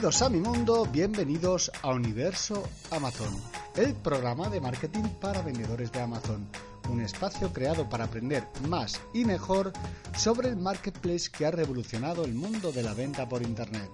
Bienvenidos 0.00 0.22
a 0.22 0.30
mi 0.30 0.40
mundo, 0.40 0.88
bienvenidos 0.90 1.70
a 1.82 1.90
Universo 1.90 2.66
Amazon, 2.90 3.36
el 3.76 3.92
programa 3.92 4.48
de 4.48 4.58
marketing 4.58 5.02
para 5.20 5.42
vendedores 5.42 5.92
de 5.92 6.00
Amazon, 6.00 6.48
un 6.88 7.02
espacio 7.02 7.52
creado 7.52 7.86
para 7.86 8.04
aprender 8.04 8.48
más 8.66 8.98
y 9.12 9.26
mejor 9.26 9.74
sobre 10.16 10.48
el 10.48 10.56
marketplace 10.56 11.28
que 11.30 11.44
ha 11.44 11.50
revolucionado 11.50 12.24
el 12.24 12.32
mundo 12.32 12.72
de 12.72 12.82
la 12.82 12.94
venta 12.94 13.28
por 13.28 13.42
Internet. 13.42 13.90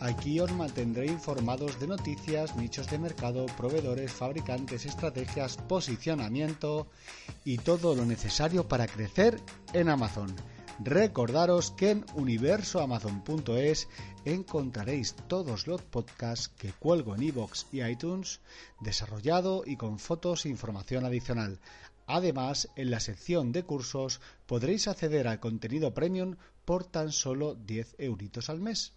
Aquí 0.00 0.40
os 0.40 0.50
mantendré 0.50 1.06
informados 1.06 1.78
de 1.78 1.86
noticias, 1.86 2.56
nichos 2.56 2.90
de 2.90 2.98
mercado, 2.98 3.46
proveedores, 3.56 4.10
fabricantes, 4.10 4.86
estrategias, 4.86 5.56
posicionamiento 5.56 6.88
y 7.44 7.58
todo 7.58 7.94
lo 7.94 8.04
necesario 8.04 8.66
para 8.66 8.88
crecer 8.88 9.40
en 9.72 9.88
Amazon. 9.88 10.34
Recordaros 10.80 11.70
que 11.70 11.92
en 11.92 12.04
universoamazon.es 12.14 13.88
encontraréis 14.24 15.14
todos 15.28 15.68
los 15.68 15.82
podcasts 15.82 16.48
que 16.48 16.72
cuelgo 16.72 17.14
en 17.14 17.22
iVoox 17.22 17.66
y 17.72 17.82
iTunes, 17.82 18.40
desarrollado 18.80 19.62
y 19.64 19.76
con 19.76 20.00
fotos 20.00 20.44
e 20.44 20.48
información 20.48 21.04
adicional. 21.04 21.60
Además, 22.06 22.68
en 22.74 22.90
la 22.90 22.98
sección 22.98 23.52
de 23.52 23.62
cursos 23.62 24.20
podréis 24.46 24.88
acceder 24.88 25.28
al 25.28 25.38
contenido 25.38 25.94
premium 25.94 26.36
por 26.64 26.84
tan 26.84 27.12
solo 27.12 27.54
10 27.54 27.94
euritos 27.98 28.50
al 28.50 28.60
mes. 28.60 28.92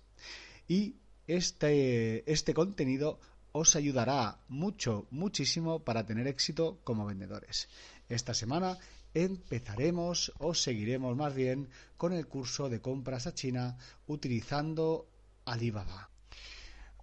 Y 0.67 0.95
este, 1.27 2.29
este 2.31 2.55
contenido 2.55 3.19
os 3.51 3.75
ayudará 3.75 4.39
mucho, 4.47 5.05
muchísimo 5.11 5.79
para 5.79 6.05
tener 6.05 6.27
éxito 6.27 6.79
como 6.83 7.05
vendedores. 7.05 7.69
Esta 8.09 8.33
semana 8.33 8.77
empezaremos 9.13 10.33
o 10.39 10.53
seguiremos 10.53 11.15
más 11.15 11.33
bien 11.33 11.69
con 11.97 12.13
el 12.13 12.27
curso 12.27 12.69
de 12.69 12.81
compras 12.81 13.27
a 13.27 13.33
China 13.33 13.77
utilizando 14.07 15.07
Alibaba. 15.45 16.09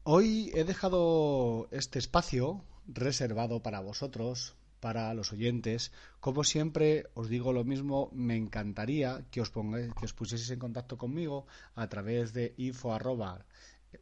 Hoy 0.02 0.50
he 0.54 0.64
dejado 0.64 1.68
este 1.70 1.98
espacio 1.98 2.64
reservado 2.86 3.62
para 3.62 3.80
vosotros, 3.80 4.54
para 4.80 5.14
los 5.14 5.32
oyentes. 5.32 5.92
Como 6.20 6.44
siempre, 6.44 7.06
os 7.14 7.30
digo 7.30 7.54
lo 7.54 7.64
mismo, 7.64 8.10
me 8.12 8.36
encantaría 8.36 9.24
que 9.30 9.40
os, 9.40 9.48
pongáis, 9.48 9.90
os 10.02 10.12
pusieseis 10.12 10.50
en 10.50 10.58
contacto 10.58 10.98
conmigo 10.98 11.46
a 11.74 11.88
través 11.88 12.34
de 12.34 12.52
info 12.58 12.92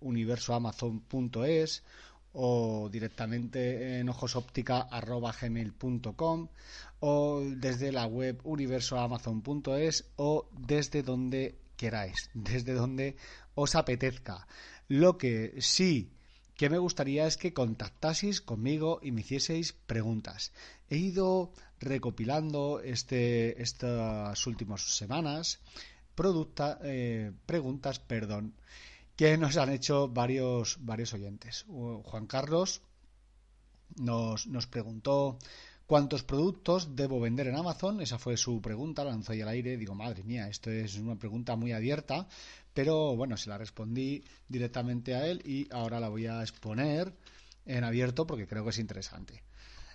universoamazon.es 0.01 1.85
o 2.33 2.89
directamente 2.91 4.01
en 4.01 4.09
ojosóptica.gmail.com 4.09 6.49
o 7.01 7.43
desde 7.57 7.93
la 7.93 8.07
web 8.07 8.41
universoamazon.es 8.45 10.07
o 10.17 10.49
desde 10.57 11.03
donde 11.03 11.59
queráis, 11.77 12.31
desde 12.35 12.73
donde 12.75 13.17
os 13.55 13.75
apetezca. 13.75 14.47
Lo 14.89 15.19
que 15.19 15.55
sí 15.61 16.13
que 16.57 16.71
me 16.71 16.79
gustaría 16.79 17.27
es 17.27 17.37
que 17.37 17.53
contactaseis 17.53 18.41
conmigo 18.41 19.01
y 19.03 19.11
me 19.11 19.23
hicieseis 19.23 19.73
preguntas. 19.73 20.53
He 20.91 20.97
ido 20.97 21.51
recopilando 21.81 22.81
este, 22.81 23.61
estas 23.61 24.47
últimas 24.47 24.97
semanas 24.97 25.59
eh, 26.85 27.33
preguntas 27.47 27.99
perdón, 27.99 28.55
que 29.17 29.37
nos 29.37 29.57
han 29.57 29.71
hecho 29.71 30.09
varios, 30.09 30.79
varios 30.81 31.13
oyentes. 31.13 31.65
Juan 31.69 32.27
Carlos 32.27 32.83
nos, 33.97 34.47
nos 34.47 34.67
preguntó 34.67 35.39
cuántos 35.87 36.23
productos 36.23 36.97
debo 36.97 37.21
vender 37.21 37.49
en 37.49 37.57
Amazon. 37.57 38.01
Esa 38.01 38.19
fue 38.19 38.37
su 38.37 38.61
pregunta, 38.63 39.05
la 39.05 39.11
lanzó 39.11 39.33
ahí 39.33 39.43
al 39.43 39.49
aire. 39.49 39.77
Digo, 39.77 39.95
madre 39.95 40.23
mía, 40.23 40.49
esto 40.49 40.71
es 40.71 40.97
una 40.97 41.17
pregunta 41.17 41.57
muy 41.57 41.73
abierta, 41.73 42.27
pero 42.73 43.15
bueno, 43.17 43.37
se 43.37 43.51
la 43.51 43.59
respondí 43.59 44.25
directamente 44.49 45.15
a 45.15 45.27
él 45.27 45.43
y 45.45 45.69
ahora 45.73 46.01
la 46.01 46.09
voy 46.09 46.27
a 46.27 46.41
exponer 46.41 47.13
en 47.67 47.85
abierto 47.85 48.27
porque 48.27 48.47
creo 48.47 48.65
que 48.65 48.71
es 48.71 48.79
interesante. 48.79 49.43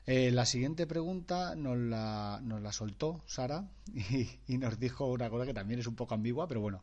Eh, 0.06 0.31
la 0.31 0.45
siguiente 0.45 0.88
pregunta 0.88 1.53
nos 1.56 1.77
la, 1.77 2.39
nos 2.41 2.61
la 2.61 2.72
soltó 2.72 3.23
Sara 3.25 3.67
y, 3.94 4.29
y, 4.47 4.57
nos 4.57 4.79
dijo 4.79 5.06
una 5.07 5.29
cosa 5.29 5.45
que 5.45 5.53
también 5.53 5.81
es 5.81 5.88
un 5.88 5.95
poco 5.95 6.13
ambigua, 6.13 6.47
pero 6.47 6.61
bueno, 6.61 6.81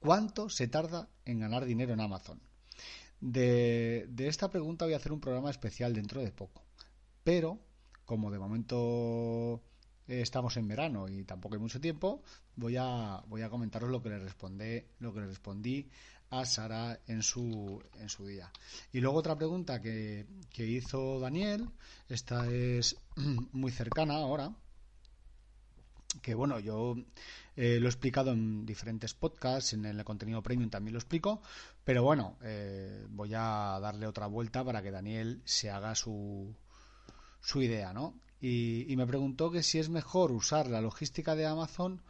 ¿Cuánto 0.00 0.48
se 0.48 0.66
tarda 0.66 1.10
en 1.26 1.40
ganar 1.40 1.66
dinero 1.66 1.92
en 1.92 2.00
Amazon? 2.00 2.40
De, 3.20 4.08
esta 4.16 4.48
pregunta 4.48 4.86
voy 4.86 4.94
a 4.94 4.96
hacer 4.96 5.12
un 5.12 5.20
programa 5.20 5.50
especial 5.50 5.92
dentro 5.92 6.22
de 6.22 6.32
poco. 6.32 6.64
Pero, 7.22 7.58
como 8.06 8.30
de 8.30 8.38
momento 8.38 9.62
estamos 10.08 10.56
en 10.56 10.66
verano 10.66 11.06
y 11.06 11.24
tampoco 11.24 11.54
hay 11.54 11.60
mucho 11.60 11.82
tiempo, 11.82 12.22
voy 12.56 12.76
a, 12.78 13.22
voy 13.28 13.42
a 13.42 13.50
comentaros 13.50 13.90
lo 13.90 14.02
que 14.02 14.08
le 14.08 14.18
respondí, 14.18 14.82
lo 15.00 15.12
que 15.12 15.20
le 15.20 15.26
respondí 15.26 15.86
a 16.30 16.46
Sara 16.46 16.98
en 17.06 17.22
su, 17.22 17.82
en 17.98 18.08
su 18.08 18.26
día. 18.26 18.50
Y 18.92 19.00
luego 19.00 19.18
otra 19.18 19.36
pregunta 19.36 19.82
que, 19.82 20.26
que 20.48 20.66
hizo 20.66 21.20
Daniel, 21.20 21.68
esta 22.08 22.50
es 22.50 22.96
muy 23.52 23.70
cercana 23.70 24.14
ahora, 24.14 24.50
que 26.22 26.34
bueno, 26.34 26.58
yo 26.58 26.96
eh, 27.56 27.78
lo 27.80 27.86
he 27.86 27.90
explicado 27.90 28.32
en 28.32 28.66
diferentes 28.66 29.14
podcasts, 29.14 29.72
en 29.72 29.84
el 29.84 30.02
contenido 30.04 30.42
premium 30.42 30.70
también 30.70 30.94
lo 30.94 30.98
explico, 30.98 31.42
pero 31.84 32.02
bueno, 32.02 32.36
eh, 32.42 33.06
voy 33.10 33.32
a 33.34 33.78
darle 33.80 34.06
otra 34.06 34.26
vuelta 34.26 34.64
para 34.64 34.82
que 34.82 34.90
Daniel 34.90 35.42
se 35.44 35.70
haga 35.70 35.94
su, 35.94 36.54
su 37.40 37.62
idea, 37.62 37.92
¿no? 37.92 38.14
Y, 38.40 38.94
me 38.96 39.06
preguntó 39.06 39.50
que 39.50 39.62
si 39.62 39.78
es 39.78 39.90
mejor 39.90 40.32
usar 40.32 40.66
la 40.66 40.80
logística 40.80 41.34
de 41.34 41.46
Amazon 41.46 42.00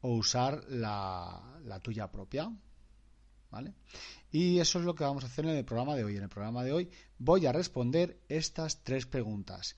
o 0.00 0.14
usar 0.14 0.64
la, 0.68 1.42
la 1.64 1.80
tuya 1.80 2.10
propia, 2.10 2.50
¿vale? 3.50 3.74
Y 4.32 4.58
eso 4.60 4.78
es 4.78 4.86
lo 4.86 4.94
que 4.94 5.04
vamos 5.04 5.24
a 5.24 5.26
hacer 5.26 5.44
en 5.44 5.56
el 5.56 5.64
programa 5.64 5.94
de 5.94 6.04
hoy. 6.04 6.16
En 6.16 6.22
el 6.22 6.28
programa 6.30 6.64
de 6.64 6.72
hoy 6.72 6.90
voy 7.18 7.44
a 7.44 7.52
responder 7.52 8.18
estas 8.28 8.82
tres 8.82 9.04
preguntas. 9.04 9.76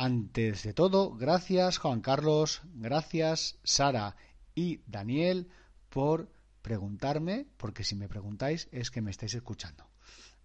Antes 0.00 0.62
de 0.62 0.74
todo, 0.74 1.16
gracias 1.16 1.78
Juan 1.78 2.00
Carlos, 2.00 2.62
gracias 2.74 3.58
Sara 3.64 4.14
y 4.54 4.80
Daniel 4.86 5.48
por 5.88 6.30
preguntarme, 6.62 7.48
porque 7.56 7.82
si 7.82 7.96
me 7.96 8.06
preguntáis 8.06 8.68
es 8.70 8.92
que 8.92 9.00
me 9.00 9.10
estáis 9.10 9.34
escuchando. 9.34 9.88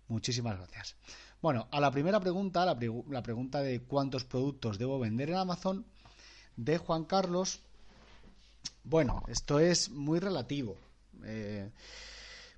Muchísimas 0.07 0.57
gracias. 0.57 0.95
Bueno, 1.39 1.67
a 1.69 1.79
la 1.79 1.91
primera 1.91 2.19
pregunta, 2.19 2.65
la, 2.65 3.21
pregunta 3.21 3.61
de 3.61 3.79
cuántos 3.81 4.23
productos 4.23 4.79
debo 4.79 4.97
vender 4.97 5.29
en 5.29 5.35
Amazon, 5.35 5.85
de 6.57 6.79
Juan 6.79 7.05
Carlos, 7.05 7.61
bueno, 8.83 9.21
esto 9.27 9.59
es 9.59 9.91
muy 9.91 10.17
relativo. 10.17 10.77
Eh, 11.25 11.69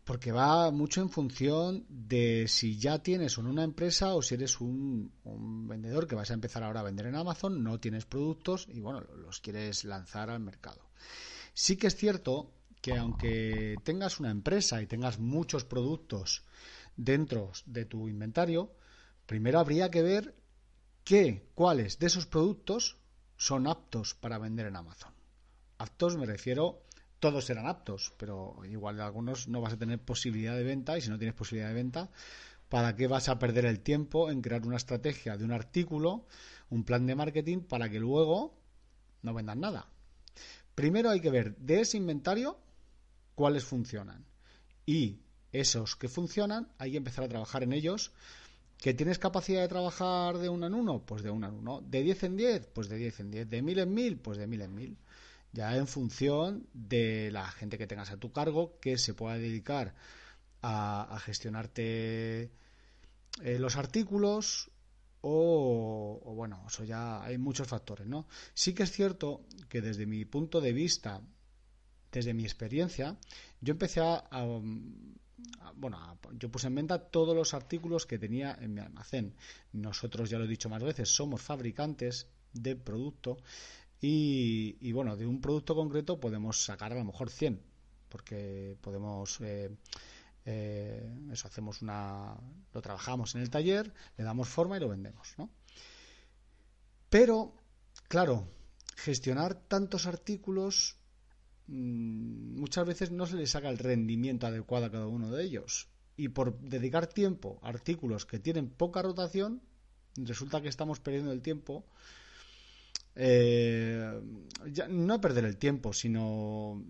porque 0.06 0.32
va 0.32 0.70
mucho 0.70 1.02
en 1.02 1.10
función 1.10 1.84
de 1.90 2.46
si 2.48 2.78
ya 2.78 3.00
tienes 3.00 3.40
una 3.40 3.64
empresa 3.64 4.14
o 4.14 4.22
si 4.22 4.36
eres 4.36 4.62
un, 4.62 5.12
vendedor 5.68 6.08
que 6.08 6.14
vas 6.14 6.30
a 6.30 6.36
empezar 6.36 6.64
ahora 6.64 6.82
a 6.82 6.84
vender 6.84 7.08
en 7.08 7.16
Amazon, 7.16 7.64
no 7.64 7.80
tienes 7.80 8.06
productos 8.06 8.68
y 8.72 8.80
bueno, 8.80 9.02
los 9.18 9.42
quieres 9.42 9.84
lanzar 9.84 10.30
al 10.30 10.42
mercado. 10.42 10.92
Sí 11.56 11.76
que 11.76 11.88
es 11.88 11.96
cierto 11.96 12.52
que 12.82 12.96
aunque 12.96 13.78
tengas 13.84 14.20
una 14.20 14.30
empresa 14.30 14.80
y 14.80 14.86
tengas 14.86 15.18
muchos 15.18 15.66
productos 15.66 16.44
dentro 16.96 17.52
de 17.66 17.86
tu 17.86 18.08
inventario, 18.08 18.76
primero 19.26 19.60
habría 19.60 19.90
que 19.90 20.04
ver 20.04 20.36
qué, 21.04 21.50
cuáles 21.56 21.98
de 21.98 22.06
esos 22.06 22.28
productos 22.28 22.98
son 23.38 23.66
aptos 23.66 24.14
para 24.14 24.38
vender 24.38 24.68
en 24.68 24.76
Amazon. 24.76 25.14
Aptos 25.80 26.16
me 26.16 26.28
refiero 26.28 26.85
todos 27.20 27.46
serán 27.46 27.68
aptos, 27.68 28.14
pero 28.18 28.56
igual 28.70 28.98
de 28.98 29.04
algunos 29.04 29.48
no 29.48 29.62
vas 29.62 29.74
a 29.74 29.78
tener 29.78 30.00
posibilidad 30.00 30.56
de 30.56 30.64
venta 30.64 30.98
y 30.98 31.02
si 31.02 31.10
no 31.10 31.18
tienes 31.18 31.36
posibilidad 31.36 31.70
de 31.70 31.76
venta, 31.76 32.10
¿para 32.70 32.96
qué 32.96 33.08
vas 33.08 33.30
a 33.30 33.40
perder 33.40 33.66
el 33.66 33.82
tiempo 33.82 34.30
en 34.30 34.42
crear 34.42 34.66
una 34.66 34.78
estrategia 34.78 35.38
de 35.38 35.46
un 35.46 35.52
artículo, 35.52 36.28
un 36.70 36.84
plan 36.84 37.06
de 37.06 37.16
marketing 37.16 37.60
para 37.60 37.90
que 37.90 38.00
luego 38.00 38.58
no 39.22 39.34
vendan 39.34 39.60
nada? 39.60 39.90
Primero 40.76 41.10
hay 41.10 41.22
que 41.22 41.30
ver 41.30 41.56
de 41.58 41.82
ese 41.82 41.98
inventario 41.98 42.60
cuáles 43.34 43.64
funcionan 43.64 44.26
y 44.86 45.22
esos 45.52 45.96
que 45.96 46.10
funcionan, 46.10 46.70
hay 46.78 46.92
que 46.92 46.98
empezar 46.98 47.24
a 47.24 47.30
trabajar 47.30 47.64
en 47.64 47.74
ellos. 47.74 48.12
¿Que 48.78 48.94
tienes 48.94 49.20
capacidad 49.20 49.62
de 49.62 49.70
trabajar 49.70 50.38
de 50.38 50.50
uno 50.50 50.68
en 50.68 50.74
uno? 50.74 51.06
Pues 51.06 51.24
de 51.24 51.30
uno 51.30 51.48
en 51.48 51.56
uno. 51.56 51.82
¿De 51.82 52.04
10 52.04 52.24
en 52.24 52.36
10? 52.36 52.68
Pues 52.74 52.90
de 52.90 52.98
10 52.98 53.22
en 53.22 53.32
10. 53.32 53.50
¿De 53.50 53.62
mil 53.62 53.80
en 53.80 53.94
mil? 53.94 54.18
Pues 54.18 54.38
de 54.38 54.48
mil 54.48 54.62
en 54.62 54.76
mil. 54.76 54.98
Ya 55.56 55.78
en 55.78 55.88
función 55.88 56.68
de 56.74 57.32
la 57.32 57.50
gente 57.50 57.78
que 57.78 57.88
tengas 57.88 58.12
a 58.12 58.18
tu 58.18 58.34
cargo, 58.34 58.78
que 58.82 58.98
se 58.98 59.14
pueda 59.14 59.38
dedicar 59.38 59.96
a, 60.62 61.18
gestionarte 61.24 62.52
eh, 63.42 63.60
los 63.60 63.78
artículos 63.78 64.70
o, 65.22 66.22
o, 66.26 66.36
bueno, 66.36 66.62
eso 66.68 66.84
ya 66.84 67.24
hay 67.24 67.38
muchos 67.38 67.70
factores, 67.70 68.06
¿no? 68.06 68.28
Sí 68.54 68.74
que 68.74 68.84
es 68.84 68.92
cierto 68.92 69.46
que 69.70 69.80
desde 69.80 70.06
mi 70.06 70.26
punto 70.26 70.60
de 70.60 70.74
vista, 70.74 71.22
desde 72.12 72.34
mi 72.34 72.44
experiencia, 72.44 73.18
yo 73.62 73.72
empecé 73.72 74.02
a, 74.02 74.28
bueno, 75.76 76.20
yo 76.34 76.52
puse 76.52 76.68
en 76.68 76.76
venta 76.76 77.00
todos 77.00 77.34
los 77.34 77.54
artículos 77.54 78.06
que 78.06 78.20
tenía 78.20 78.58
en 78.60 78.74
mi 78.74 78.82
almacén. 78.82 79.36
Nosotros, 79.72 80.30
ya 80.30 80.38
lo 80.38 80.44
he 80.44 80.50
dicho 80.50 80.70
más 80.70 80.84
veces, 80.84 81.08
somos 81.08 81.42
fabricantes 81.42 82.28
de 82.52 82.76
producto 82.76 83.38
y, 84.02 84.92
bueno, 84.92 85.16
de 85.16 85.26
un 85.26 85.42
producto 85.42 85.74
concreto 85.76 86.20
podemos 86.20 86.64
sacar 86.64 86.92
a 86.92 86.96
lo 86.96 87.06
mejor 87.06 87.30
100, 87.30 87.62
porque 88.10 88.78
podemos... 88.82 89.40
Eh, 89.42 89.76
eh, 90.48 91.12
eso 91.32 91.48
hacemos 91.48 91.82
una 91.82 92.36
lo 92.72 92.80
trabajamos 92.80 93.34
en 93.34 93.42
el 93.42 93.50
taller 93.50 93.92
le 94.16 94.24
damos 94.24 94.48
forma 94.48 94.78
y 94.78 94.80
lo 94.80 94.88
vendemos 94.88 95.34
¿no? 95.40 95.50
pero 97.10 97.56
claro 98.08 98.48
gestionar 98.96 99.56
tantos 99.56 100.06
artículos 100.06 101.00
Mm, 101.68 102.60
muchas 102.60 102.86
veces 102.86 103.12
no 103.12 103.26
se 103.26 103.38
le 103.38 103.48
saca 103.48 103.70
el 103.70 103.80
rendimiento 103.80 104.46
adecuado 104.48 104.86
a 104.86 104.92
cada 104.92 105.08
uno 105.08 105.32
de 105.32 105.44
ellos. 105.44 105.90
Y 106.18 106.30
por 106.30 106.60
dedicar 106.60 107.08
tiempo 107.08 107.60
a 107.62 107.70
artículos 107.70 108.26
que 108.26 108.40
tienen 108.40 108.70
poca 108.70 109.02
rotación, 109.02 109.62
resulta 110.16 110.62
que 110.62 110.70
estamos 110.70 111.00
perdiendo 111.00 111.32
el 111.32 111.42
tiempo. 111.42 111.86
Eh, 113.16 114.22
no 114.90 115.22
perder 115.22 115.46
el 115.46 115.58
tiempo, 115.58 115.94
sino 115.94 116.84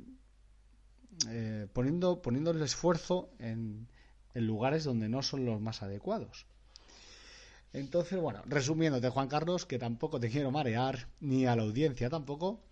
eh, 1.29 1.67
poniendo, 1.71 2.21
poniendo 2.21 2.51
el 2.51 2.61
esfuerzo 2.61 3.29
en, 3.39 3.87
en 4.33 4.47
lugares 4.47 4.83
donde 4.83 5.09
no 5.09 5.21
son 5.21 5.45
los 5.45 5.61
más 5.61 5.81
adecuados. 5.83 6.45
Entonces, 7.73 8.19
bueno, 8.19 8.41
resumiéndote, 8.45 9.09
Juan 9.09 9.27
Carlos, 9.27 9.65
que 9.65 9.77
tampoco 9.77 10.19
te 10.19 10.29
quiero 10.29 10.49
marear, 10.49 11.09
ni 11.19 11.45
a 11.45 11.55
la 11.55 11.63
audiencia 11.63 12.09
tampoco. 12.09 12.63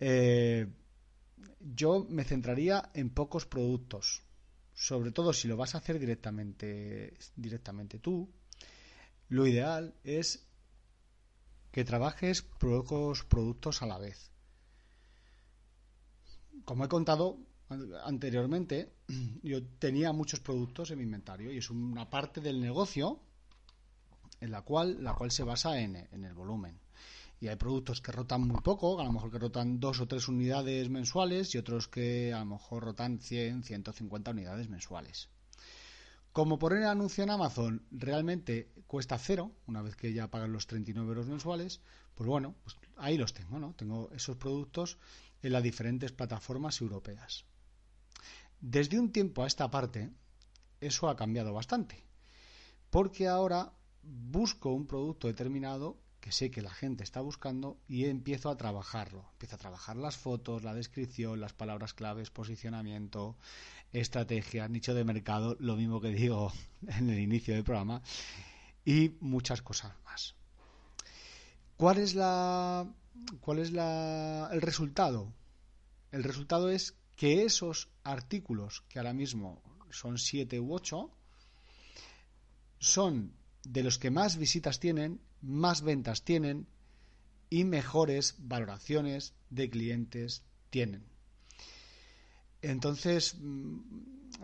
Eh, 0.00 0.66
yo 1.60 2.06
me 2.08 2.24
centraría 2.24 2.90
en 2.94 3.10
pocos 3.10 3.46
productos. 3.46 4.22
Sobre 4.74 5.12
todo 5.12 5.32
si 5.32 5.48
lo 5.48 5.56
vas 5.56 5.74
a 5.74 5.78
hacer 5.78 5.98
directamente, 5.98 7.16
directamente 7.36 7.98
tú, 7.98 8.28
lo 9.28 9.46
ideal 9.46 9.94
es 10.04 10.45
que 11.76 11.84
trabajes 11.84 12.40
pocos 12.40 13.24
productos 13.24 13.82
a 13.82 13.86
la 13.86 13.98
vez. 13.98 14.30
Como 16.64 16.86
he 16.86 16.88
contado 16.88 17.36
anteriormente, 18.02 18.94
yo 19.42 19.62
tenía 19.78 20.14
muchos 20.14 20.40
productos 20.40 20.90
en 20.90 20.96
mi 20.96 21.04
inventario 21.04 21.52
y 21.52 21.58
es 21.58 21.68
una 21.68 22.08
parte 22.08 22.40
del 22.40 22.62
negocio 22.62 23.20
en 24.40 24.52
la 24.52 24.62
cual, 24.62 25.04
la 25.04 25.12
cual 25.12 25.30
se 25.30 25.42
basa 25.42 25.78
en 25.78 25.96
el 25.96 26.32
volumen 26.32 26.80
y 27.40 27.48
hay 27.48 27.56
productos 27.56 28.00
que 28.00 28.10
rotan 28.10 28.48
muy 28.48 28.62
poco, 28.62 28.98
a 28.98 29.04
lo 29.04 29.12
mejor 29.12 29.30
que 29.30 29.38
rotan 29.38 29.78
dos 29.78 30.00
o 30.00 30.08
tres 30.08 30.28
unidades 30.28 30.88
mensuales 30.88 31.54
y 31.54 31.58
otros 31.58 31.88
que 31.88 32.32
a 32.32 32.38
lo 32.38 32.46
mejor 32.46 32.84
rotan 32.84 33.18
100, 33.18 33.64
150 33.64 34.30
unidades 34.30 34.70
mensuales. 34.70 35.28
Como 36.36 36.58
poner 36.58 36.80
el 36.80 36.88
anuncio 36.88 37.24
en 37.24 37.30
Amazon 37.30 37.86
realmente 37.90 38.70
cuesta 38.86 39.16
cero, 39.16 39.52
una 39.66 39.80
vez 39.80 39.96
que 39.96 40.12
ya 40.12 40.30
pagan 40.30 40.52
los 40.52 40.66
39 40.66 41.08
euros 41.08 41.26
mensuales, 41.28 41.80
pues 42.14 42.28
bueno, 42.28 42.54
pues 42.62 42.76
ahí 42.98 43.16
los 43.16 43.32
tengo, 43.32 43.58
¿no? 43.58 43.72
Tengo 43.72 44.10
esos 44.12 44.36
productos 44.36 44.98
en 45.40 45.54
las 45.54 45.62
diferentes 45.62 46.12
plataformas 46.12 46.78
europeas. 46.82 47.46
Desde 48.60 49.00
un 49.00 49.12
tiempo 49.12 49.44
a 49.44 49.46
esta 49.46 49.70
parte, 49.70 50.10
eso 50.78 51.08
ha 51.08 51.16
cambiado 51.16 51.54
bastante, 51.54 52.04
porque 52.90 53.28
ahora 53.28 53.72
busco 54.02 54.74
un 54.74 54.86
producto 54.86 55.28
determinado 55.28 55.96
que 56.26 56.32
sé 56.32 56.50
que 56.50 56.60
la 56.60 56.74
gente 56.74 57.04
está 57.04 57.20
buscando 57.20 57.78
y 57.86 58.06
empiezo 58.06 58.50
a 58.50 58.56
trabajarlo. 58.56 59.24
Empiezo 59.34 59.54
a 59.54 59.58
trabajar 59.60 59.94
las 59.94 60.16
fotos, 60.16 60.64
la 60.64 60.74
descripción, 60.74 61.40
las 61.40 61.52
palabras 61.52 61.94
claves, 61.94 62.30
posicionamiento, 62.30 63.36
estrategia, 63.92 64.66
nicho 64.66 64.92
de 64.92 65.04
mercado, 65.04 65.56
lo 65.60 65.76
mismo 65.76 66.00
que 66.00 66.08
digo 66.08 66.52
en 66.88 67.10
el 67.10 67.20
inicio 67.20 67.54
del 67.54 67.62
programa, 67.62 68.02
y 68.84 69.14
muchas 69.20 69.62
cosas 69.62 69.92
más. 70.04 70.34
¿Cuál 71.76 71.98
es 71.98 72.16
la 72.16 72.92
cuál 73.40 73.60
es 73.60 73.70
la, 73.70 74.50
el 74.50 74.62
resultado? 74.62 75.32
El 76.10 76.24
resultado 76.24 76.70
es 76.70 76.96
que 77.14 77.44
esos 77.44 77.88
artículos 78.02 78.82
que 78.88 78.98
ahora 78.98 79.12
mismo 79.12 79.62
son 79.90 80.18
siete 80.18 80.58
u 80.58 80.74
ocho 80.74 81.08
son 82.80 83.32
de 83.62 83.84
los 83.84 84.00
que 84.00 84.10
más 84.10 84.38
visitas 84.38 84.80
tienen 84.80 85.20
más 85.46 85.82
ventas 85.82 86.24
tienen 86.24 86.66
y 87.48 87.64
mejores 87.64 88.34
valoraciones 88.38 89.34
de 89.50 89.70
clientes 89.70 90.44
tienen. 90.70 91.06
Entonces, 92.62 93.36
mm, 93.38 93.78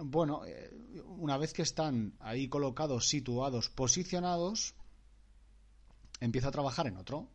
bueno, 0.05 0.45
eh, 0.47 0.71
una 1.07 1.37
vez 1.37 1.53
que 1.53 1.63
están 1.63 2.15
ahí 2.21 2.49
colocados, 2.49 3.09
situados, 3.09 3.69
posicionados, 3.69 4.75
empiezo 6.21 6.49
a 6.49 6.53
trabajar 6.53 6.87
en 6.87 6.97
otro. 6.97 7.29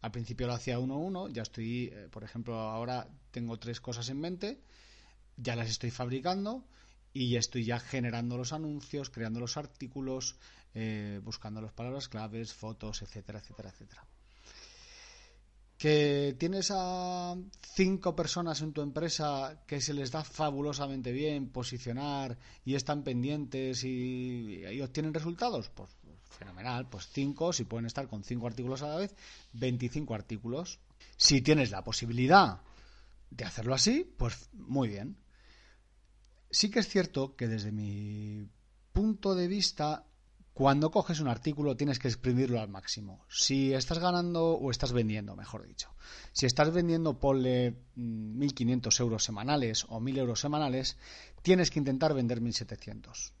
Al 0.00 0.12
principio 0.12 0.46
lo 0.46 0.54
hacía 0.54 0.78
uno 0.78 0.94
a 0.94 0.98
uno, 0.98 1.28
ya 1.28 1.42
estoy, 1.42 1.90
eh, 1.92 2.08
por 2.10 2.24
ejemplo, 2.24 2.58
ahora 2.58 3.08
tengo 3.30 3.58
tres 3.58 3.80
cosas 3.80 4.08
en 4.08 4.20
mente, 4.20 4.62
ya 5.36 5.54
las 5.54 5.68
estoy 5.68 5.90
fabricando 5.90 6.64
y 7.12 7.36
estoy 7.36 7.64
ya 7.64 7.78
generando 7.78 8.36
los 8.36 8.52
anuncios, 8.52 9.10
creando 9.10 9.40
los 9.40 9.56
artículos, 9.56 10.36
eh, 10.78 11.20
buscando 11.24 11.62
las 11.62 11.72
palabras 11.72 12.06
claves, 12.06 12.52
fotos, 12.52 13.00
etcétera, 13.00 13.38
etcétera, 13.38 13.70
etcétera. 13.70 14.04
Que 15.78 16.36
tienes 16.38 16.70
a 16.70 17.34
cinco 17.62 18.14
personas 18.14 18.60
en 18.60 18.74
tu 18.74 18.82
empresa 18.82 19.62
que 19.66 19.80
se 19.80 19.94
les 19.94 20.10
da 20.10 20.22
fabulosamente 20.22 21.12
bien 21.12 21.48
posicionar 21.48 22.36
y 22.62 22.74
están 22.74 23.04
pendientes 23.04 23.84
y, 23.84 24.66
y 24.66 24.82
obtienen 24.82 25.14
resultados, 25.14 25.70
pues 25.70 25.96
fenomenal, 26.28 26.90
pues 26.90 27.08
cinco, 27.10 27.54
si 27.54 27.64
pueden 27.64 27.86
estar 27.86 28.06
con 28.06 28.22
cinco 28.22 28.46
artículos 28.46 28.82
a 28.82 28.88
la 28.88 28.96
vez, 28.96 29.14
25 29.54 30.14
artículos. 30.14 30.78
Si 31.16 31.40
tienes 31.40 31.70
la 31.70 31.84
posibilidad 31.84 32.60
de 33.30 33.44
hacerlo 33.46 33.72
así, 33.72 34.12
pues 34.18 34.50
muy 34.52 34.88
bien. 34.88 35.16
Sí 36.50 36.70
que 36.70 36.80
es 36.80 36.88
cierto 36.88 37.34
que 37.34 37.48
desde 37.48 37.72
mi 37.72 38.46
punto 38.92 39.34
de 39.34 39.48
vista 39.48 40.04
cuando 40.56 40.90
coges 40.90 41.20
un 41.20 41.28
artículo 41.28 41.76
tienes 41.76 41.98
que 41.98 42.08
exprimirlo 42.08 42.62
al 42.62 42.70
máximo. 42.70 43.26
Si 43.28 43.74
estás 43.74 43.98
ganando 43.98 44.52
o 44.52 44.70
estás 44.70 44.92
vendiendo, 44.92 45.36
mejor 45.36 45.66
dicho. 45.66 45.90
Si 46.32 46.46
estás 46.46 46.72
vendiendo, 46.72 47.20
ponle 47.20 47.74
1.500 47.94 48.64
mm, 48.64 49.02
euros 49.02 49.22
semanales 49.22 49.84
o 49.90 50.00
1.000 50.00 50.16
euros 50.16 50.40
semanales, 50.40 50.96
tienes 51.42 51.70
que 51.70 51.78
intentar 51.78 52.14
vender 52.14 52.40
1.700. 52.40 53.32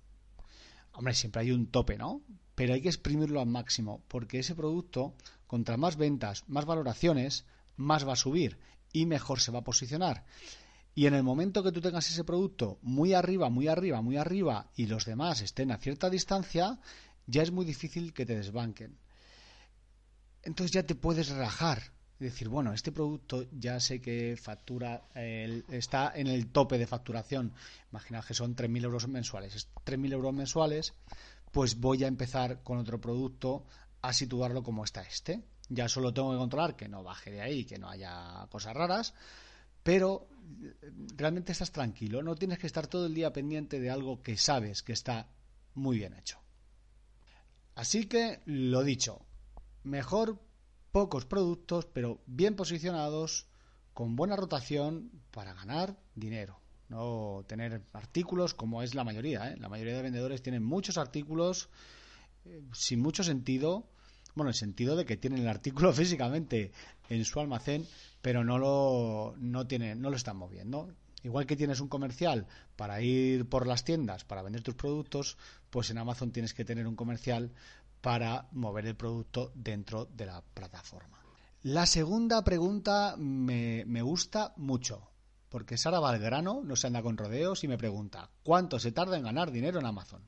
Hombre, 0.92 1.14
siempre 1.14 1.40
hay 1.40 1.52
un 1.52 1.68
tope, 1.68 1.96
¿no? 1.96 2.20
Pero 2.54 2.74
hay 2.74 2.82
que 2.82 2.90
exprimirlo 2.90 3.40
al 3.40 3.46
máximo, 3.46 4.04
porque 4.08 4.40
ese 4.40 4.54
producto, 4.54 5.14
contra 5.46 5.78
más 5.78 5.96
ventas, 5.96 6.44
más 6.48 6.66
valoraciones, 6.66 7.46
más 7.76 8.06
va 8.06 8.12
a 8.12 8.16
subir 8.16 8.58
y 8.92 9.06
mejor 9.06 9.40
se 9.40 9.52
va 9.52 9.60
a 9.60 9.64
posicionar. 9.64 10.26
Y 10.98 11.04
en 11.04 11.12
el 11.12 11.22
momento 11.22 11.62
que 11.62 11.72
tú 11.72 11.82
tengas 11.82 12.08
ese 12.08 12.24
producto 12.24 12.78
muy 12.80 13.12
arriba, 13.12 13.50
muy 13.50 13.68
arriba, 13.68 14.00
muy 14.00 14.16
arriba 14.16 14.70
y 14.74 14.86
los 14.86 15.04
demás 15.04 15.42
estén 15.42 15.70
a 15.70 15.76
cierta 15.76 16.08
distancia, 16.08 16.78
ya 17.26 17.42
es 17.42 17.50
muy 17.50 17.64
difícil 17.64 18.12
que 18.12 18.26
te 18.26 18.36
desbanquen. 18.36 18.98
Entonces 20.42 20.72
ya 20.72 20.84
te 20.84 20.94
puedes 20.94 21.28
relajar. 21.28 21.92
y 22.18 22.24
decir, 22.24 22.48
bueno, 22.48 22.72
este 22.72 22.92
producto 22.92 23.46
ya 23.52 23.78
sé 23.78 24.00
que 24.00 24.36
factura, 24.40 25.02
está 25.14 26.12
en 26.14 26.28
el 26.28 26.46
tope 26.48 26.78
de 26.78 26.86
facturación. 26.86 27.52
Imagina 27.90 28.22
que 28.22 28.32
son 28.32 28.56
3.000 28.56 28.84
euros 28.84 29.08
mensuales. 29.08 29.68
3.000 29.84 30.12
euros 30.12 30.32
mensuales, 30.32 30.94
pues 31.52 31.78
voy 31.78 32.04
a 32.04 32.06
empezar 32.06 32.62
con 32.62 32.78
otro 32.78 33.00
producto 33.00 33.66
a 34.00 34.12
situarlo 34.12 34.62
como 34.62 34.84
está 34.84 35.02
este. 35.02 35.42
Ya 35.68 35.88
solo 35.88 36.14
tengo 36.14 36.30
que 36.32 36.38
controlar 36.38 36.76
que 36.76 36.88
no 36.88 37.02
baje 37.02 37.30
de 37.30 37.42
ahí, 37.42 37.64
que 37.64 37.78
no 37.78 37.90
haya 37.90 38.46
cosas 38.50 38.74
raras, 38.74 39.14
pero 39.82 40.28
realmente 41.16 41.52
estás 41.52 41.72
tranquilo. 41.72 42.22
No 42.22 42.36
tienes 42.36 42.58
que 42.58 42.66
estar 42.66 42.86
todo 42.86 43.06
el 43.06 43.14
día 43.14 43.32
pendiente 43.32 43.80
de 43.80 43.90
algo 43.90 44.22
que 44.22 44.36
sabes 44.36 44.82
que 44.82 44.92
está 44.92 45.28
muy 45.74 45.98
bien 45.98 46.14
hecho. 46.14 46.45
Así 47.76 48.06
que, 48.06 48.40
lo 48.46 48.82
dicho, 48.82 49.20
mejor 49.84 50.40
pocos 50.92 51.26
productos, 51.26 51.84
pero 51.84 52.22
bien 52.26 52.56
posicionados, 52.56 53.46
con 53.92 54.16
buena 54.16 54.34
rotación 54.34 55.10
para 55.30 55.52
ganar 55.52 55.96
dinero. 56.14 56.58
no 56.88 57.44
tener 57.46 57.82
artículos 57.92 58.54
como 58.54 58.82
es 58.82 58.94
la 58.94 59.04
mayoría. 59.04 59.50
¿eh? 59.50 59.56
La 59.58 59.68
mayoría 59.68 59.94
de 59.94 60.02
vendedores 60.02 60.40
tienen 60.42 60.64
muchos 60.64 60.96
artículos 60.96 61.68
eh, 62.46 62.62
sin 62.72 63.00
mucho 63.00 63.22
sentido. 63.22 63.86
Bueno, 64.34 64.48
en 64.48 64.54
el 64.54 64.58
sentido 64.58 64.96
de 64.96 65.04
que 65.04 65.18
tienen 65.18 65.40
el 65.40 65.48
artículo 65.48 65.92
físicamente 66.00 66.72
en 67.10 67.24
su 67.26 67.40
almacén, 67.40 67.86
pero 68.22 68.42
no 68.42 68.58
lo, 68.58 69.34
no, 69.36 69.64
no 69.64 70.10
lo 70.10 70.16
están 70.16 70.38
moviendo. 70.38 70.94
Igual 71.22 71.46
que 71.46 71.56
tienes 71.56 71.80
un 71.80 71.88
comercial 71.88 72.46
para 72.76 73.00
ir 73.00 73.48
por 73.48 73.66
las 73.66 73.84
tiendas, 73.84 74.24
para 74.24 74.42
vender 74.42 74.62
tus 74.62 74.74
productos, 74.74 75.36
pues 75.70 75.90
en 75.90 75.98
Amazon 75.98 76.30
tienes 76.30 76.54
que 76.54 76.64
tener 76.64 76.86
un 76.86 76.96
comercial 76.96 77.52
para 78.00 78.48
mover 78.52 78.86
el 78.86 78.96
producto 78.96 79.50
dentro 79.54 80.04
de 80.06 80.26
la 80.26 80.42
plataforma. 80.42 81.18
La 81.62 81.86
segunda 81.86 82.44
pregunta 82.44 83.16
me, 83.18 84.02
gusta 84.02 84.54
mucho. 84.56 85.10
Porque 85.48 85.76
Sara 85.76 86.00
Valgrano 86.00 86.62
no 86.62 86.76
se 86.76 86.86
anda 86.86 87.02
con 87.02 87.16
rodeos 87.16 87.64
y 87.64 87.68
me 87.68 87.78
pregunta, 87.78 88.30
¿cuánto 88.42 88.78
se 88.78 88.92
tarda 88.92 89.16
en 89.16 89.24
ganar 89.24 89.50
dinero 89.50 89.80
en 89.80 89.86
Amazon? 89.86 90.22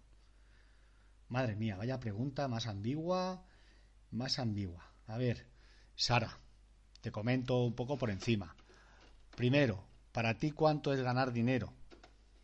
Madre 1.28 1.54
mía, 1.54 1.76
vaya 1.76 2.00
pregunta 2.00 2.49
más 2.49 2.66
ambigua, 2.66 3.45
más 4.11 4.38
ambigua. 4.38 4.90
A 5.07 5.18
ver, 5.18 5.47
Sara, 5.95 6.38
te 7.00 7.12
comento 7.12 7.62
un 7.62 7.75
poco 7.75 7.97
por 7.99 8.11
encima. 8.11 8.57
Primero, 9.37 9.88
para 10.18 10.34
ti, 10.34 10.50
¿cuánto 10.50 10.92
es 10.92 11.00
ganar 11.00 11.32
dinero? 11.32 11.72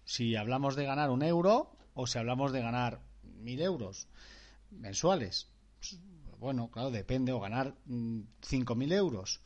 Si 0.05 0.37
hablamos 0.37 0.77
de 0.77 0.85
ganar 0.85 1.11
un 1.11 1.25
euro 1.25 1.77
o 1.95 2.07
si 2.07 2.19
hablamos 2.19 2.53
de 2.53 2.61
ganar 2.61 3.01
mil 3.25 3.61
euros 3.61 4.07
mensuales. 4.71 5.49
Bueno, 6.39 6.71
claro, 6.71 6.93
depende, 6.93 7.33
o 7.33 7.41
ganar 7.41 7.75
mm, 7.87 8.21
cinco 8.43 8.77
mil 8.77 8.93
euros 8.93 9.41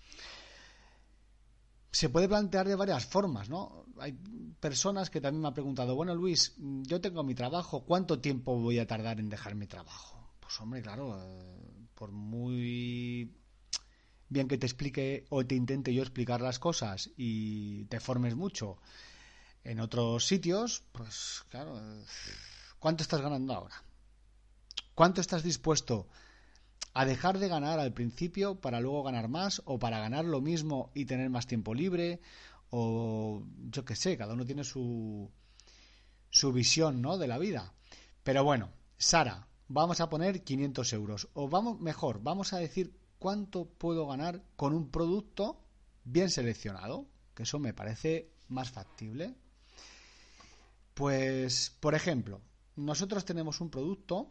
se 1.91 2.11
puede 2.11 2.29
plantear 2.29 2.69
de 2.69 2.75
varias 2.75 3.07
formas, 3.07 3.49
¿no? 3.49 3.87
Hay 3.99 4.13
personas 4.61 5.09
que 5.09 5.23
también 5.23 5.41
me 5.41 5.49
han 5.49 5.55
preguntado, 5.55 5.97
bueno, 5.97 6.15
Luis, 6.15 6.55
yo 6.59 7.01
tengo 7.01 7.25
mi 7.25 7.35
trabajo, 7.35 7.87
¿cuánto 7.87 8.21
tiempo 8.21 8.59
voy 8.59 8.79
a 8.79 8.87
tardar 8.87 9.21
en 9.21 9.31
dejar 9.31 9.55
mi 9.55 9.67
trabajo? 9.67 10.35
Pues 10.39 10.61
hombre, 10.61 10.83
claro, 10.83 11.19
eh, 11.19 11.89
por 11.95 12.13
muy 12.13 13.35
bien 14.29 14.49
que 14.49 14.59
te 14.59 14.67
explique 14.67 15.27
o 15.31 15.45
te 15.47 15.55
intente 15.55 15.95
yo 15.95 16.03
explicar 16.03 16.41
las 16.41 16.59
cosas 16.59 17.11
y 17.17 17.85
te 17.87 18.01
formes 18.01 18.35
mucho 18.37 18.79
en 19.65 19.81
otros 19.81 20.27
sitios, 20.27 20.85
pues 20.93 21.45
claro, 21.49 21.81
¿cuánto 22.79 23.03
estás 23.03 23.21
ganando 23.21 23.55
ahora? 23.55 23.83
¿Cuánto 24.95 25.21
estás 25.21 25.43
dispuesto 25.43 26.09
a 26.95 27.05
dejar 27.05 27.39
de 27.39 27.49
ganar 27.49 27.79
al 27.79 27.93
principio 27.93 28.61
para 28.61 28.81
luego 28.81 29.03
ganar 29.03 29.29
más 29.29 29.63
o 29.65 29.79
para 29.79 30.01
ganar 30.01 30.25
lo 30.25 30.41
mismo 30.41 30.91
y 30.95 31.05
tener 31.05 31.31
más 31.31 31.47
tiempo 31.47 31.75
libre 31.75 32.21
o 32.71 33.43
yo 33.71 33.85
qué 33.85 33.95
sé, 33.95 34.17
cada 34.17 34.35
uno 34.35 34.45
tiene 34.45 34.65
su 34.65 35.31
su 36.31 36.53
visión, 36.53 37.01
¿no? 37.01 37.19
de 37.19 37.27
la 37.29 37.39
vida. 37.39 37.73
Pero 38.23 38.45
bueno, 38.45 38.71
Sara, 38.99 39.49
vamos 39.69 40.01
a 40.01 40.09
poner 40.09 40.45
500 40.45 40.93
euros 40.93 41.29
o 41.35 41.49
vamos 41.49 41.81
mejor, 41.81 42.23
vamos 42.23 42.53
a 42.53 42.59
decir 42.59 42.98
cuánto 43.19 43.67
puedo 43.67 44.07
ganar 44.07 44.43
con 44.57 44.75
un 44.75 44.91
producto 44.91 45.61
bien 46.05 46.31
seleccionado, 46.31 47.07
que 47.35 47.43
eso 47.43 47.59
me 47.59 47.75
parece 47.75 48.31
más 48.49 48.71
factible. 48.71 49.35
Pues, 50.95 51.77
por 51.81 51.95
ejemplo, 51.95 52.41
nosotros 52.77 53.25
tenemos 53.25 53.61
un 53.61 53.71
producto 53.71 54.31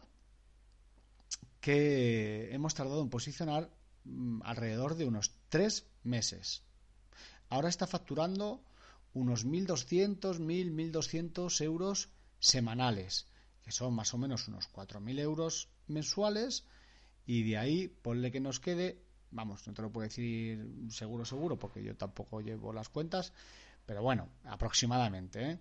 que 1.60 2.52
hemos 2.52 2.74
tardado 2.74 3.02
en 3.02 3.10
posicionar 3.10 3.70
mm, 4.04 4.42
alrededor 4.44 4.94
de 4.94 5.06
unos 5.06 5.32
tres 5.48 5.86
meses. 6.02 6.62
Ahora 7.48 7.68
está 7.68 7.86
facturando 7.86 8.62
unos 9.14 9.46
1.200, 9.46 10.38
1.000, 10.38 10.92
1.200 10.92 11.60
euros 11.64 12.10
semanales, 12.38 13.26
que 13.62 13.72
son 13.72 13.94
más 13.94 14.14
o 14.14 14.18
menos 14.18 14.48
unos 14.48 14.70
4.000 14.70 15.18
euros 15.20 15.68
mensuales, 15.86 16.64
y 17.28 17.42
de 17.42 17.58
ahí 17.58 17.88
ponle 17.88 18.32
que 18.32 18.40
nos 18.40 18.58
quede, 18.58 19.04
vamos, 19.30 19.66
no 19.66 19.74
te 19.74 19.82
lo 19.82 19.92
puedo 19.92 20.08
decir 20.08 20.66
seguro, 20.88 21.26
seguro, 21.26 21.58
porque 21.58 21.84
yo 21.84 21.94
tampoco 21.94 22.40
llevo 22.40 22.72
las 22.72 22.88
cuentas, 22.88 23.34
pero 23.84 24.02
bueno, 24.02 24.30
aproximadamente, 24.44 25.50
¿eh? 25.50 25.58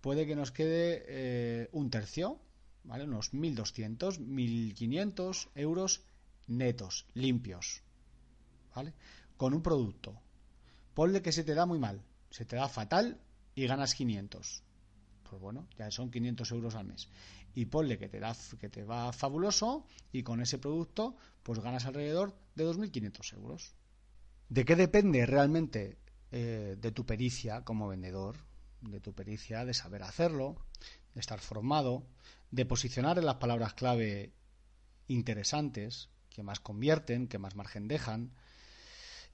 puede 0.00 0.24
que 0.24 0.36
nos 0.36 0.52
quede 0.52 1.04
eh, 1.08 1.68
un 1.72 1.90
tercio, 1.90 2.38
¿vale? 2.84 3.04
Unos 3.04 3.34
1.200, 3.34 4.20
1.500 4.20 5.48
euros 5.56 6.04
netos, 6.46 7.06
limpios, 7.14 7.82
¿vale? 8.72 8.94
Con 9.36 9.52
un 9.52 9.62
producto. 9.62 10.14
Ponle 10.94 11.22
que 11.22 11.32
se 11.32 11.42
te 11.42 11.54
da 11.54 11.66
muy 11.66 11.80
mal, 11.80 12.04
se 12.30 12.44
te 12.44 12.54
da 12.54 12.68
fatal 12.68 13.18
y 13.56 13.66
ganas 13.66 13.96
500. 13.96 14.62
Pues 15.28 15.40
bueno, 15.40 15.66
ya 15.78 15.90
son 15.90 16.10
500 16.10 16.50
euros 16.52 16.74
al 16.74 16.86
mes. 16.86 17.08
Y 17.54 17.66
ponle 17.66 17.98
que 17.98 18.08
te, 18.08 18.20
da, 18.20 18.36
que 18.58 18.68
te 18.68 18.84
va 18.84 19.12
fabuloso 19.12 19.86
y 20.12 20.22
con 20.22 20.40
ese 20.40 20.58
producto 20.58 21.16
pues 21.42 21.60
ganas 21.60 21.86
alrededor 21.86 22.34
de 22.54 22.66
2.500 22.66 23.34
euros. 23.34 23.74
¿De 24.48 24.64
qué 24.64 24.76
depende 24.76 25.26
realmente 25.26 25.98
eh, 26.30 26.76
de 26.80 26.92
tu 26.92 27.06
pericia 27.06 27.62
como 27.62 27.88
vendedor? 27.88 28.36
De 28.80 29.00
tu 29.00 29.14
pericia 29.14 29.64
de 29.64 29.74
saber 29.74 30.02
hacerlo, 30.02 30.56
de 31.14 31.20
estar 31.20 31.40
formado, 31.40 32.06
de 32.50 32.66
posicionar 32.66 33.18
en 33.18 33.26
las 33.26 33.36
palabras 33.36 33.74
clave 33.74 34.32
interesantes, 35.08 36.10
que 36.30 36.42
más 36.42 36.60
convierten, 36.60 37.28
que 37.28 37.38
más 37.38 37.56
margen 37.56 37.88
dejan. 37.88 38.32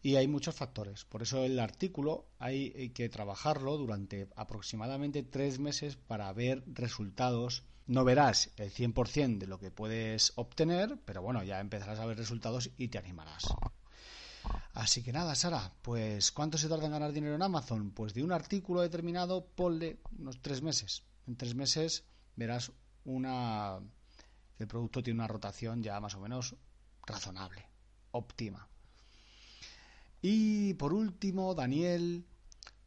Y 0.02 0.16
hay 0.16 0.28
muchos 0.28 0.54
factores. 0.54 1.04
Por 1.04 1.22
eso 1.22 1.44
el 1.44 1.58
artículo 1.58 2.26
hay 2.38 2.90
que 2.90 3.08
trabajarlo 3.08 3.76
durante 3.76 4.28
aproximadamente 4.34 5.22
tres 5.22 5.58
meses 5.58 5.96
para 5.96 6.32
ver 6.32 6.64
resultados. 6.66 7.64
No 7.86 8.04
verás 8.04 8.50
el 8.56 8.72
100% 8.72 9.38
de 9.38 9.46
lo 9.46 9.58
que 9.58 9.70
puedes 9.70 10.32
obtener, 10.36 10.98
pero 11.04 11.22
bueno, 11.22 11.42
ya 11.42 11.60
empezarás 11.60 11.98
a 11.98 12.06
ver 12.06 12.16
resultados 12.16 12.70
y 12.78 12.88
te 12.88 12.98
animarás. 12.98 13.44
Así 14.72 15.02
que 15.02 15.12
nada, 15.12 15.34
Sara, 15.34 15.74
pues 15.82 16.32
¿cuánto 16.32 16.56
se 16.56 16.68
tarda 16.68 16.86
en 16.86 16.92
ganar 16.92 17.12
dinero 17.12 17.34
en 17.34 17.42
Amazon? 17.42 17.90
Pues 17.90 18.14
de 18.14 18.22
un 18.22 18.32
artículo 18.32 18.80
determinado, 18.80 19.46
ponle 19.54 20.00
unos 20.18 20.40
tres 20.40 20.62
meses. 20.62 21.04
En 21.26 21.36
tres 21.36 21.54
meses 21.54 22.04
verás 22.36 22.72
una 23.04 23.80
el 24.58 24.68
producto 24.68 25.02
tiene 25.02 25.20
una 25.20 25.28
rotación 25.28 25.82
ya 25.82 25.98
más 26.00 26.14
o 26.14 26.20
menos 26.20 26.54
razonable, 27.06 27.66
óptima. 28.12 28.69
Y 30.22 30.74
por 30.74 30.92
último, 30.92 31.54
Daniel, 31.54 32.26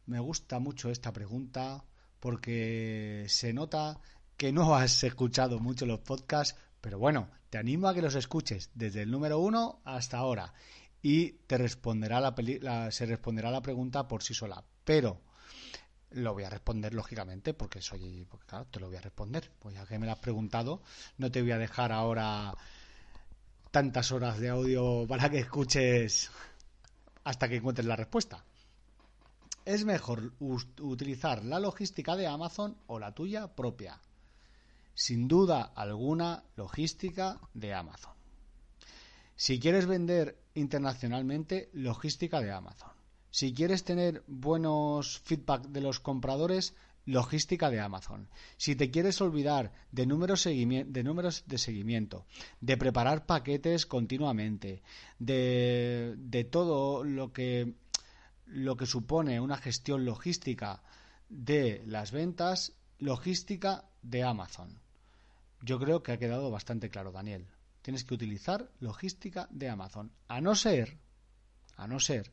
me 0.06 0.20
gusta 0.20 0.58
mucho 0.58 0.90
esta 0.90 1.12
pregunta 1.12 1.84
porque 2.20 3.26
se 3.28 3.52
nota 3.52 4.00
que 4.36 4.52
no 4.52 4.74
has 4.74 5.02
escuchado 5.04 5.58
mucho 5.58 5.86
los 5.86 6.00
podcasts, 6.00 6.58
pero 6.80 6.98
bueno, 6.98 7.28
te 7.50 7.58
animo 7.58 7.88
a 7.88 7.94
que 7.94 8.02
los 8.02 8.14
escuches 8.14 8.70
desde 8.74 9.02
el 9.02 9.10
número 9.10 9.38
uno 9.38 9.80
hasta 9.84 10.18
ahora. 10.18 10.52
Y 11.02 11.32
te 11.46 11.58
responderá 11.58 12.20
la, 12.20 12.90
se 12.90 13.06
responderá 13.06 13.50
la 13.50 13.62
pregunta 13.62 14.08
por 14.08 14.22
sí 14.22 14.32
sola. 14.32 14.64
Pero 14.84 15.20
lo 16.10 16.32
voy 16.32 16.44
a 16.44 16.50
responder 16.50 16.94
lógicamente 16.94 17.52
porque 17.52 17.82
soy 17.82 18.26
porque 18.30 18.46
claro 18.46 18.66
te 18.66 18.80
lo 18.80 18.86
voy 18.86 18.96
a 18.96 19.02
responder. 19.02 19.50
Pues 19.58 19.74
ya 19.74 19.86
que 19.86 19.98
me 19.98 20.06
lo 20.06 20.12
has 20.12 20.18
preguntado. 20.18 20.82
No 21.18 21.30
te 21.30 21.42
voy 21.42 21.50
a 21.50 21.58
dejar 21.58 21.92
ahora 21.92 22.54
tantas 23.70 24.12
horas 24.12 24.38
de 24.38 24.48
audio 24.48 25.04
para 25.06 25.28
que 25.28 25.40
escuches 25.40 26.30
hasta 27.24 27.48
que 27.48 27.56
encuentres 27.56 27.86
la 27.86 27.96
respuesta. 27.96 28.44
Es 29.64 29.84
mejor 29.84 30.34
utilizar 30.38 31.44
la 31.44 31.58
logística 31.58 32.16
de 32.16 32.26
Amazon 32.26 32.76
o 32.86 32.98
la 32.98 33.14
tuya 33.14 33.54
propia. 33.54 33.98
Sin 34.94 35.26
duda 35.26 35.62
alguna 35.62 36.44
logística 36.54 37.40
de 37.54 37.74
Amazon. 37.74 38.12
Si 39.36 39.58
quieres 39.58 39.86
vender 39.86 40.38
internacionalmente 40.54 41.70
logística 41.72 42.40
de 42.40 42.52
Amazon. 42.52 42.90
Si 43.30 43.52
quieres 43.52 43.82
tener 43.82 44.22
buenos 44.28 45.18
feedback 45.18 45.62
de 45.62 45.80
los 45.80 45.98
compradores, 45.98 46.74
logística 47.06 47.70
de 47.70 47.80
Amazon. 47.80 48.28
Si 48.56 48.76
te 48.76 48.90
quieres 48.90 49.20
olvidar 49.20 49.72
de 49.92 50.06
números, 50.06 50.44
de 50.44 51.02
números 51.04 51.44
de 51.46 51.58
seguimiento, 51.58 52.26
de 52.60 52.76
preparar 52.76 53.26
paquetes 53.26 53.86
continuamente, 53.86 54.82
de, 55.18 56.14
de 56.16 56.44
todo 56.44 57.04
lo 57.04 57.32
que, 57.32 57.74
lo 58.46 58.76
que 58.76 58.86
supone 58.86 59.40
una 59.40 59.56
gestión 59.56 60.04
logística 60.04 60.82
de 61.28 61.82
las 61.86 62.10
ventas, 62.10 62.72
logística 62.98 63.84
de 64.02 64.22
Amazon. 64.22 64.80
Yo 65.62 65.78
creo 65.78 66.02
que 66.02 66.12
ha 66.12 66.18
quedado 66.18 66.50
bastante 66.50 66.90
claro, 66.90 67.12
Daniel. 67.12 67.46
Tienes 67.82 68.04
que 68.04 68.14
utilizar 68.14 68.70
logística 68.80 69.46
de 69.50 69.68
Amazon. 69.68 70.10
A 70.28 70.40
no 70.40 70.54
ser, 70.54 70.98
a 71.76 71.86
no 71.86 72.00
ser 72.00 72.32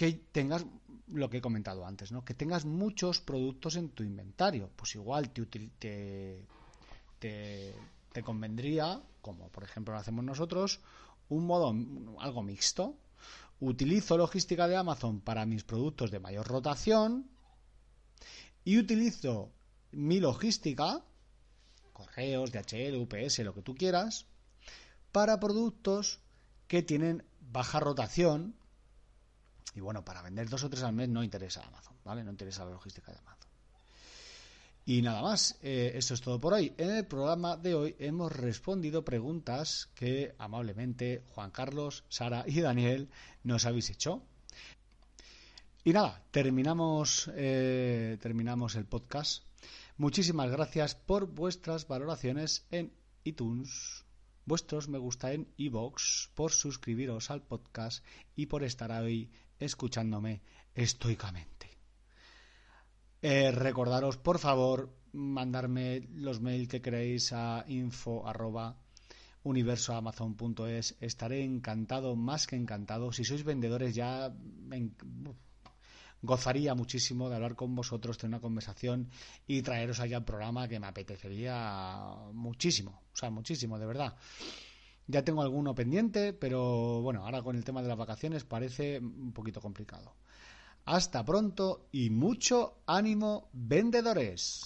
que 0.00 0.12
tengas 0.12 0.64
lo 1.12 1.30
que 1.30 1.38
he 1.38 1.40
comentado 1.40 1.86
antes, 1.86 2.12
¿no? 2.12 2.24
Que 2.24 2.34
tengas 2.34 2.64
muchos 2.64 3.20
productos 3.20 3.76
en 3.76 3.90
tu 3.90 4.02
inventario. 4.02 4.70
Pues 4.76 4.94
igual 4.94 5.30
te, 5.30 6.44
convendría, 8.24 9.00
como 9.20 9.48
por 9.48 9.64
ejemplo 9.64 9.94
lo 9.94 10.00
hacemos 10.00 10.24
nosotros, 10.24 10.80
un 11.28 11.46
modo 11.46 11.74
algo 12.20 12.42
mixto. 12.42 12.96
Utilizo 13.60 14.16
logística 14.16 14.66
de 14.68 14.76
Amazon 14.76 15.20
para 15.20 15.44
mis 15.44 15.64
productos 15.64 16.10
de 16.10 16.18
mayor 16.18 16.46
rotación, 16.46 17.28
y 18.64 18.78
utilizo 18.78 19.52
mi 19.92 20.20
logística, 20.20 21.02
correos, 21.92 22.52
DHL, 22.52 22.96
UPS, 22.96 23.40
lo 23.40 23.54
que 23.54 23.62
tú 23.62 23.74
quieras, 23.74 24.26
para 25.12 25.40
productos 25.40 26.20
que 26.68 26.82
tienen 26.82 27.24
baja 27.40 27.80
rotación. 27.80 28.54
Y 29.74 29.80
bueno, 29.80 30.04
para 30.04 30.22
vender 30.22 30.48
dos 30.48 30.64
o 30.64 30.70
tres 30.70 30.82
al 30.82 30.92
mes 30.92 31.08
no 31.08 31.22
interesa 31.22 31.62
Amazon, 31.66 31.96
¿vale? 32.04 32.24
No 32.24 32.30
interesa 32.30 32.64
la 32.64 32.72
logística 32.72 33.12
de 33.12 33.18
Amazon. 33.18 33.50
Y 34.86 35.02
nada 35.02 35.22
más, 35.22 35.58
eh, 35.62 35.92
eso 35.94 36.14
es 36.14 36.20
todo 36.20 36.40
por 36.40 36.54
hoy. 36.54 36.72
En 36.76 36.90
el 36.90 37.06
programa 37.06 37.56
de 37.56 37.74
hoy 37.74 37.96
hemos 37.98 38.32
respondido 38.32 39.04
preguntas 39.04 39.88
que 39.94 40.34
amablemente 40.38 41.22
Juan 41.28 41.50
Carlos, 41.50 42.04
Sara 42.08 42.44
y 42.46 42.60
Daniel 42.60 43.08
nos 43.44 43.66
habéis 43.66 43.90
hecho. 43.90 44.22
Y 45.84 45.92
nada, 45.92 46.24
terminamos, 46.30 47.30
eh, 47.34 48.18
terminamos 48.20 48.74
el 48.74 48.86
podcast. 48.86 49.44
Muchísimas 49.96 50.50
gracias 50.50 50.94
por 50.94 51.26
vuestras 51.26 51.86
valoraciones 51.86 52.66
en 52.70 52.92
iTunes, 53.24 54.04
vuestros 54.44 54.88
me 54.88 54.98
gusta 54.98 55.32
en 55.32 55.46
iVoox, 55.56 56.28
por 56.34 56.52
suscribiros 56.52 57.30
al 57.30 57.42
podcast 57.42 58.04
y 58.34 58.46
por 58.46 58.64
estar 58.64 58.92
ahí 58.92 59.30
escuchándome 59.60 60.42
estoicamente. 60.74 61.70
Eh, 63.22 63.50
recordaros, 63.52 64.16
por 64.16 64.38
favor, 64.38 64.96
mandarme 65.12 66.08
los 66.14 66.40
mails 66.40 66.68
que 66.68 66.80
queréis 66.80 67.32
a 67.32 67.64
info 67.68 68.24
universoamazon.es. 69.42 70.96
Estaré 71.00 71.44
encantado, 71.44 72.16
más 72.16 72.46
que 72.46 72.56
encantado. 72.56 73.12
Si 73.12 73.24
sois 73.24 73.44
vendedores 73.44 73.94
ya 73.94 74.32
gozaría 76.22 76.74
muchísimo 76.74 77.28
de 77.28 77.36
hablar 77.36 77.54
con 77.56 77.74
vosotros, 77.74 78.18
tener 78.18 78.34
una 78.34 78.40
conversación 78.40 79.10
y 79.46 79.62
traeros 79.62 80.00
allá 80.00 80.18
al 80.18 80.24
programa 80.24 80.68
que 80.68 80.78
me 80.78 80.86
apetecería 80.86 82.14
muchísimo, 82.32 83.02
o 83.12 83.16
sea, 83.16 83.30
muchísimo, 83.30 83.78
de 83.78 83.86
verdad. 83.86 84.16
Ya 85.10 85.24
tengo 85.24 85.42
alguno 85.42 85.74
pendiente, 85.74 86.32
pero 86.32 87.02
bueno, 87.02 87.24
ahora 87.24 87.42
con 87.42 87.56
el 87.56 87.64
tema 87.64 87.82
de 87.82 87.88
las 87.88 87.98
vacaciones 87.98 88.44
parece 88.44 89.00
un 89.00 89.32
poquito 89.32 89.60
complicado. 89.60 90.14
Hasta 90.84 91.24
pronto 91.24 91.88
y 91.92 92.10
mucho 92.10 92.82
ánimo, 92.86 93.48
vendedores. 93.52 94.62